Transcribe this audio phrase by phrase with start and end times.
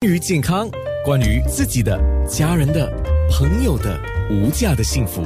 [0.00, 0.70] 关于健康，
[1.04, 2.88] 关于自己的、家人的、
[3.32, 5.24] 朋友的无价的幸福，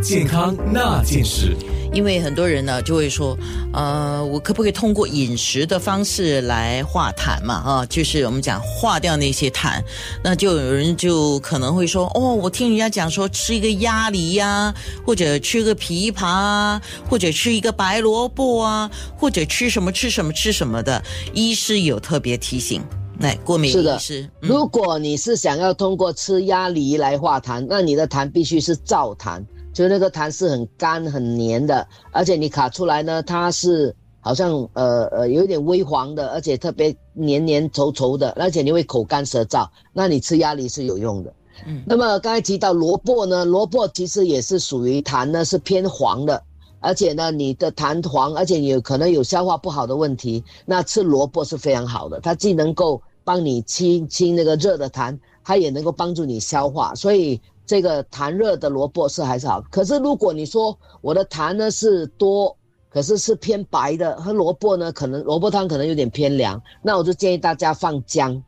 [0.00, 1.56] 健康那件事。
[1.92, 3.36] 因为很多人呢就会说，
[3.72, 7.54] 呃，我可不可以通过饮食的方式来化痰嘛？
[7.54, 9.82] 啊，就是我们讲化掉那些痰。
[10.22, 14.72] 那就有人就可能会说，哦，我听人家讲说吃一个鸭梨呀，
[15.04, 16.80] 或者吃个枇杷啊，
[17.10, 21.02] 或者吃一个白萝卜啊，或者吃什么吃什么吃什么的。
[21.34, 22.80] 医师有特别提醒，
[23.22, 23.98] 来过敏是的。
[23.98, 24.48] 是，嗯。
[24.48, 41.32] 如果你是想要通过吃鸭梨来化痰，那你的痰必须是燥痰，就是那个痰是很干很黏的，而且你卡出来呢，它是好像呃呃有一点微黄的，而且特别黏黏稠稠的，而且你会口干舌燥，那你吃鸭梨是有用的。
[41.66, 41.82] 嗯。
[41.86, 46.42] 那么刚才提到萝卜呢，萝卜其实也是属于痰呢是偏黄的，
[46.80, 59.60] 而且呢你的痰黄，而且你有可能有消化不好的问题，那吃萝卜是非常好的，它既能够帮你清清那个热的痰，它也能够帮助你消化，所以这个痰热的萝卜是还是好。
[59.70, 62.56] 可是如果你说我的痰呢是多，
[62.90, 68.42] 可是是偏白的，和萝卜呢可能萝卜汤可能有点偏凉，那我就建议大家放姜，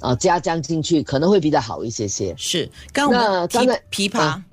[0.00, 2.34] 啊加姜进去可能会比较好一些些。
[2.36, 2.70] 是。
[2.94, 4.44] 那刚才枇杷啊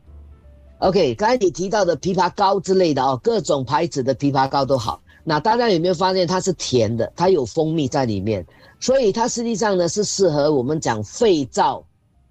[0.80, 5.02] ，OK，刚才你提到的枇杷膏之类的哦，各种牌子的枇杷膏都好。
[5.24, 7.12] 那大家有没有发现它是甜的？
[7.16, 8.46] 它有蜂蜜在里面，
[8.80, 11.84] 所以它实际上呢是适合我们讲肺燥，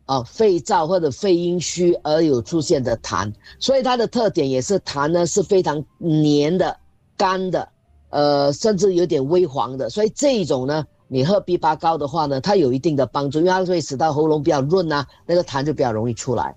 [0.06, 3.32] 啊，肺燥或者肺阴虚而有出现的痰。
[3.58, 6.76] 所以它的特点也是痰呢是非常黏的、
[7.16, 7.68] 干的，
[8.10, 9.88] 呃，甚至有点微黄的。
[9.88, 16.54] 所以这一种呢，你喝枇杷膏的话呢，它有一定的帮助，因为它会使到喉咙比较润啊，那个痰就比较容易出来。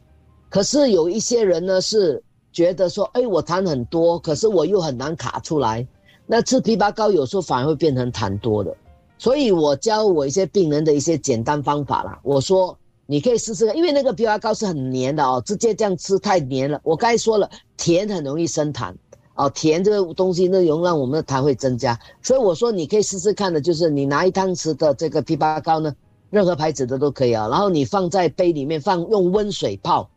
[0.50, 5.88] 可是有一些人呢是觉得说，哎，我痰很多，可是我又很难卡出来。
[6.36, 8.76] 那吃枇杷膏有时候反而会变成痰多的，
[9.20, 12.20] 所以我教我一些病人的一些简单方法啦。
[12.23, 12.75] 我说
[13.06, 16.81] 你可以试试看，因为那个枇杷膏是很黏的哦，直接这样吃太黏了。
[16.81, 18.92] 我刚才说了，甜很容易生痰
[19.36, 22.00] 哦，甜这个东西呢，容易让我们的痰会增加。
[22.24, 25.96] 所以我说你可以试试看的，就是你拿一汤匙的这个枇杷膏呢，
[26.31, 30.09] 任何牌子的都可以啊，然后你放在杯里面，放用温水泡，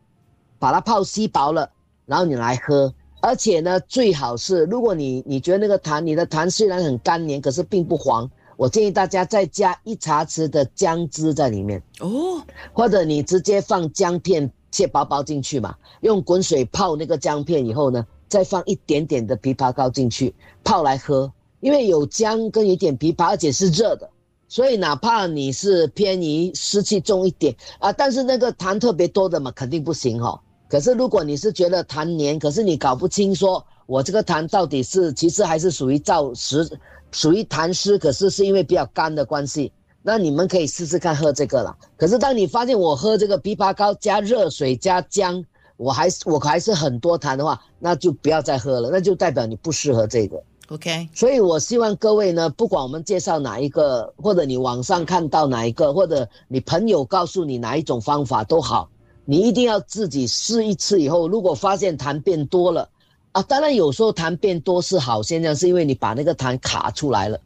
[0.57, 1.69] 把它泡稀薄了，
[2.07, 2.91] 然后你来喝。
[3.19, 12.41] 而且呢，最好是如果你你觉得那个痰，你的痰虽然很干黏，可是并不黄，我建议大家再加一茶匙的姜汁在里面，哦，
[12.73, 24.09] 或者你直接放姜片切薄薄进去嘛，用滚水泡那个姜片以后呢，再放一点点的枇杷膏进去泡来喝，因为有姜跟有点枇杷，而且是热的。
[24.49, 30.39] 所以哪怕你是偏于湿气重一点啊，但是那个痰特别多的嘛，肯定不行哦。
[30.69, 36.69] 可是如果你是觉得痰黏，可是你搞不清说我这个痰到底是其实还是属于燥湿，
[37.11, 41.75] 属于痰湿，可是是因为比较干的关系，那你们可以试试看喝这个了。
[41.95, 45.43] 可是当你发现我喝这个枇杷膏加热水加姜，
[45.77, 50.41] 我还是我还是很多痰的话，那就不要再喝了，那就代表你不适合这个。
[50.69, 58.89] OK，所以我希望各位呢，不管我们介绍哪一个，或者你网上看到哪一个，或者你朋友告诉你哪一种方法都好，
[59.29, 62.89] 你一定要自己试一次以后，如果发现痰变多了，
[63.33, 67.37] 啊，当然有时候痰变多是好现象，是因为你把那个痰卡出来了。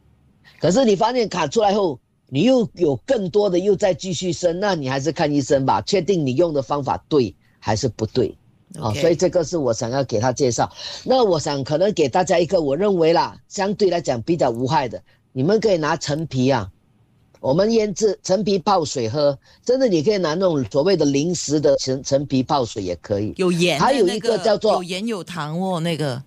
[0.60, 2.00] 可是你发现卡出来后，
[2.30, 8.38] 你又有更多的又再继续生，那你还是看医生吧，确定你用的方法对还是不对。
[8.80, 10.72] 啊、所以这个是我想要给他介绍。
[11.04, 15.02] 那我想可能给大家一个我认为啦，相对来讲比较无害的，
[15.34, 16.72] 你们可以拿陈皮啊，
[17.42, 23.34] 我们腌制陈皮泡水喝，真的你可以拿那种所谓的零食的陈陈皮泡水也可以。
[23.36, 26.22] 有盐的还有一个叫做有盐有糖哦，那个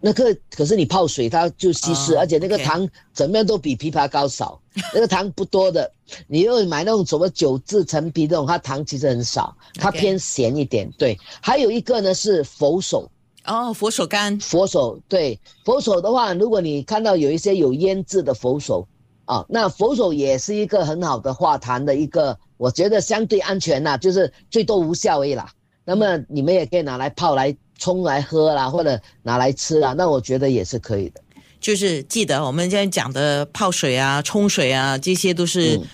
[0.00, 4.58] 那个可是你泡水它就稀释，哦而且那个糖怎么样都比枇杷膏少，
[4.94, 5.92] 那个糖不多的。
[6.26, 10.90] 你又买那种什么九制陈皮这种，它糖其实很少，它偏咸一点。
[10.98, 13.06] 对，还有一个呢是佛手，
[13.44, 18.88] 哦，佛手柑佛手对佛手的话，如果你看到有一些有腌制的佛手
[19.32, 25.48] 啊，那佛手也是一个很好的化痰的一个，我觉得相对安全啦，就是最多无效而已啦。
[25.84, 31.20] 那么你们也可以拿来泡来冲来喝啦，或者拿来吃啦，那我觉得也是可以的。
[31.58, 35.84] 就是记得我们现在讲的泡水啊、冲水啊，这些都是嗯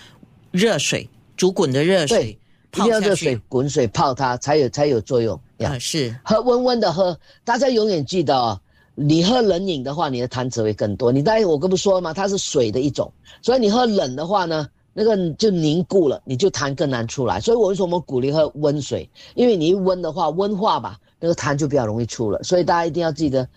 [0.51, 2.39] 热水、煮滚的热水
[2.73, 5.73] 对一定要泡热水滚水泡它才有才有作用呀。
[5.73, 8.61] 啊，是喝温温的喝，大家永远记得哦，
[9.01, 11.13] 你喝冷饮的话，你的痰只会更多。
[11.13, 17.41] 你当然我跟不说嘛，它是水的一种，所以你喝冷的话呢，那个就凝固了，你就痰更难出来。
[17.41, 19.09] 所以我为什么鼓励喝温水？
[19.37, 22.43] 因为你一温的话，温化吧，那个痰就比较容易出了。
[22.43, 23.49] 所以大家一定要记得，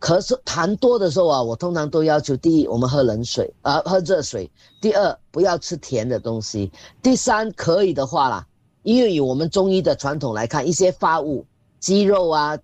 [0.00, 4.48] 咳嗽痰多的时候啊，我通常都要求第一，我们喝冷水啊、喝热水；
[4.80, 6.70] 第二，不要吃甜的东西；
[7.02, 8.46] 第三，可以的话啦，
[8.82, 11.44] 因为以我们中医的传统来看，一些发物，
[11.80, 12.56] 鸡肉啊、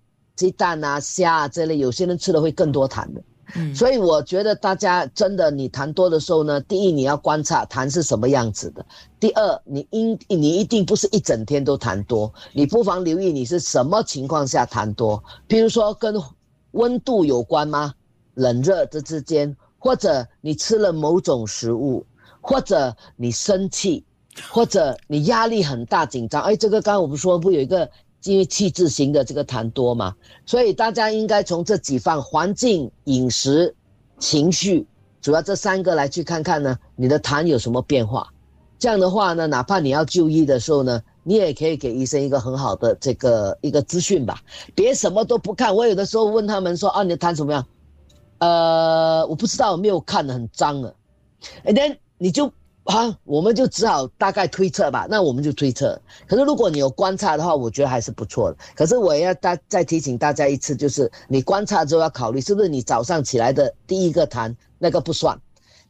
[0.42, 3.22] 鸡蛋啊、虾啊这类，有些人吃的会更多痰的。
[3.54, 3.72] 嗯。
[3.72, 8.84] 所以我觉得大家真的，你痰多的时候呢，第一你要观察痰是什么样子的，
[9.20, 16.20] 第二你应你一定不是一整天都痰多，你不妨留意你是什么情况下痰多，比如说跟
[16.72, 17.94] 温度有关吗？
[18.34, 22.04] 冷热这之间，或者你吃了某种食物，
[22.40, 24.04] 或者你生气，
[24.50, 27.88] 或者你压力很大紧张，哎，这个刚刚我们说不有一个
[28.24, 30.14] 因为气质型的这个痰多嘛，
[30.46, 33.74] 所以大家应该从这几方环境、饮食、
[34.18, 34.86] 情绪，
[35.20, 38.28] 主要这三个来去看看呢，你的痰有什么变化。
[38.78, 44.40] 这样的话呢，哪怕你要就医的时候呢，你也可以给医生一个很好的这个一个资讯吧，
[44.74, 45.74] 别什么都不看。
[45.74, 47.66] 我有的时候问他们说啊，你的痰怎么样？
[48.38, 50.94] 呃，我不知道，没有看的很脏了。
[51.64, 52.52] And then 你就
[52.84, 55.06] 啊，我们就只好大概推测吧。
[55.08, 56.00] 那我们就推测。
[56.26, 58.56] 可是如果你有观察的话，我觉得还是不错的。
[58.74, 65.38] 可是我要大再提醒大家一次，就是你观察之后要考虑，是不是你早上起来的第一个痰那个不算。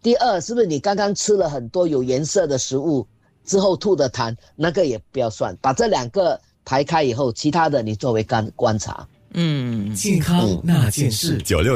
[0.03, 3.07] 第二，是不是你刚刚吃了很多有颜色的食物
[3.45, 5.57] 之后吐的痰，那个也不要算。
[5.63, 9.07] 把这两个排开以后，其他的你作为观观察。
[9.33, 9.95] 嗯。
[9.95, 11.71] 健康那件事，九六。